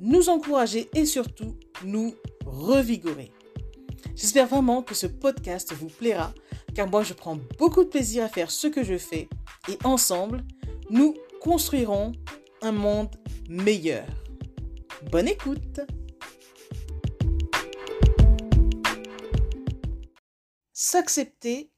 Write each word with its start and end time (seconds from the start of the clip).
nous 0.00 0.28
encourager 0.28 0.88
et 0.94 1.06
surtout 1.06 1.56
nous 1.84 2.14
revigorer. 2.44 3.32
J'espère 4.14 4.46
vraiment 4.46 4.82
que 4.82 4.94
ce 4.94 5.06
podcast 5.06 5.72
vous 5.72 5.88
plaira 5.88 6.32
car 6.74 6.88
moi 6.88 7.02
je 7.02 7.14
prends 7.14 7.38
beaucoup 7.58 7.84
de 7.84 7.88
plaisir 7.88 8.24
à 8.24 8.28
faire 8.28 8.50
ce 8.50 8.66
que 8.66 8.84
je 8.84 8.98
fais 8.98 9.28
et 9.68 9.78
ensemble, 9.84 10.44
nous 10.90 11.14
construirons 11.40 12.12
un 12.62 12.72
monde 12.72 13.14
meilleur. 13.48 14.06
Bonne 15.10 15.28
écoute 15.28 15.80
S'accepter, 20.72 21.70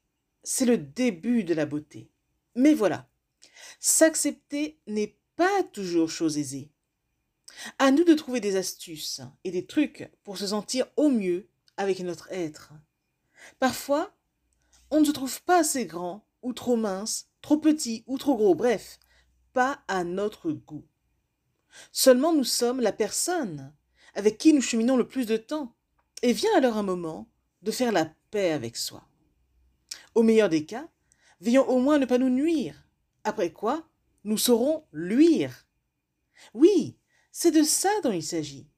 c'est 0.43 0.67
le 0.67 0.77
début 0.77 1.45
de 1.45 1.55
la 1.55 1.67
beauté. 1.67 2.11
Mais 2.57 2.75
voilà, 2.75 3.09
s'accepter 3.79 4.81
n'est 4.87 5.17
pas 5.37 5.63
toujours 5.73 6.11
chose 6.11 6.37
aisée. 6.37 6.71
À 7.79 7.91
nous 7.91 8.05
de 8.05 8.15
trouver 8.15 8.41
des 8.41 8.57
astuces 8.57 9.21
et 9.45 9.51
des 9.51 9.67
trucs 9.67 10.11
pour 10.25 10.39
se 10.39 10.49
sentir 10.49 10.87
au 10.97 11.09
mieux 11.09 11.49
avec 11.77 12.01
notre 12.01 12.31
être. 12.31 12.73
Parfois, 13.59 14.15
on 14.91 15.01
ne 15.01 15.05
se 15.05 15.13
trouve 15.13 15.43
pas 15.43 15.61
assez 15.61 15.87
grand 15.87 16.27
ou 16.43 16.53
trop 16.53 16.77
mince, 16.77 17.29
trop 17.43 17.59
petit 17.59 18.05
ou 18.07 18.19
trop 18.19 18.37
gros, 18.37 18.55
bref, 18.55 18.99
pas 19.53 19.81
à 19.89 20.05
notre 20.05 20.53
goût. 20.53 20.87
Seulement 21.93 22.33
nous 22.33 22.45
sommes 22.45 22.81
la 22.81 22.93
personne 22.93 23.73
avec 24.15 24.39
qui 24.39 24.53
nous 24.53 24.63
cheminons 24.63 24.97
le 24.97 25.07
plus 25.07 25.27
de 25.27 25.37
temps, 25.37 25.77
et 26.23 26.33
vient 26.33 26.51
alors 26.57 26.77
un 26.77 26.83
moment 26.83 27.29
de 27.63 27.71
faire 27.71 27.93
la 27.93 28.07
paix 28.31 28.51
avec 28.51 28.77
soi. 28.77 29.07
Au 30.17 30.25
meilleur 30.25 30.49
des 30.49 30.65
cas, 30.65 30.89
veillons 31.41 31.69
au 31.69 31.79
moins 31.79 31.99
ne 31.99 32.07
pas 32.07 32.19
nous 32.19 32.29
nuire, 32.29 32.85
après 33.23 33.53
quoi 33.53 33.87
nous 34.25 34.39
saurons 34.39 34.85
luire. 34.93 35.67
Oui, 36.53 36.97
c'est 37.33 37.51
de 37.51 37.63
ça 37.63 37.91
dont 38.03 38.13
il 38.13 38.23
s'agit. 38.23 38.69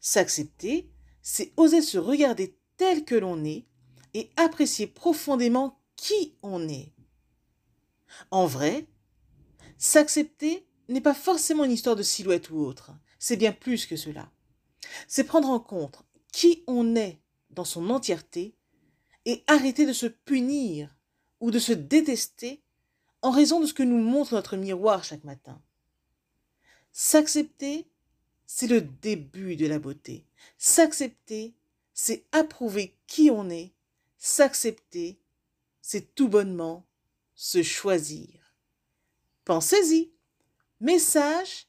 S'accepter, 0.00 0.90
c'est 1.22 1.52
oser 1.56 1.82
se 1.82 1.98
regarder 1.98 2.56
tel 2.76 3.04
que 3.04 3.14
l'on 3.14 3.44
est 3.44 3.66
et 4.14 4.30
apprécier 4.36 4.86
profondément 4.86 5.80
qui 5.96 6.34
on 6.42 6.68
est. 6.68 6.92
En 8.30 8.46
vrai, 8.46 8.86
s'accepter 9.78 10.66
n'est 10.88 11.00
pas 11.00 11.14
forcément 11.14 11.64
une 11.64 11.72
histoire 11.72 11.96
de 11.96 12.02
silhouette 12.02 12.50
ou 12.50 12.58
autre, 12.58 12.92
c'est 13.18 13.36
bien 13.36 13.52
plus 13.52 13.86
que 13.86 13.96
cela. 13.96 14.30
C'est 15.06 15.24
prendre 15.24 15.50
en 15.50 15.60
compte 15.60 16.02
qui 16.32 16.64
on 16.66 16.96
est 16.96 17.20
dans 17.50 17.64
son 17.64 17.90
entièreté 17.90 18.56
et 19.24 19.44
arrêter 19.46 19.86
de 19.86 19.92
se 19.92 20.06
punir 20.06 20.96
ou 21.40 21.50
de 21.50 21.58
se 21.58 21.72
détester 21.72 22.62
en 23.22 23.30
raison 23.30 23.60
de 23.60 23.66
ce 23.66 23.74
que 23.74 23.82
nous 23.82 24.02
montre 24.02 24.34
notre 24.34 24.56
miroir 24.56 25.04
chaque 25.04 25.24
matin. 25.24 25.60
S'accepter, 26.92 27.88
c'est 28.52 28.66
le 28.66 28.80
début 28.80 29.54
de 29.54 29.66
la 29.66 29.78
beauté. 29.78 30.26
S'accepter, 30.58 31.54
c'est 31.94 32.24
approuver 32.32 32.96
qui 33.06 33.30
on 33.30 33.48
est. 33.48 33.72
S'accepter, 34.18 35.20
c'est 35.80 36.16
tout 36.16 36.28
bonnement 36.28 36.84
se 37.36 37.62
choisir. 37.62 38.56
Pensez-y. 39.44 40.10
Message 40.80 41.68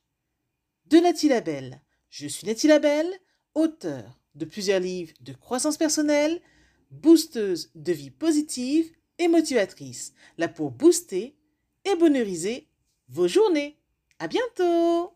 de 0.88 0.97
Nathalie 0.97 1.29
Labelle. 1.29 1.81
Je 2.09 2.25
suis 2.25 2.47
Nathalie 2.47 2.69
Labelle, 2.69 3.19
auteur 3.53 4.19
de 4.33 4.45
plusieurs 4.45 4.79
livres 4.79 5.13
de 5.22 5.33
croissance 5.33 5.77
personnelle, 5.77 6.41
boosteuse 6.89 7.69
de 7.75 7.94
vie 7.94 8.09
positive 8.09 8.91
et 9.19 9.27
motivatrice, 9.27 10.13
là 10.39 10.47
pour 10.47 10.72
booster 10.72 11.38
et 11.85 11.95
bonheuriser 11.95 12.67
vos 13.07 13.27
journées. 13.27 13.77
À 14.17 14.27
bientôt! 14.27 15.16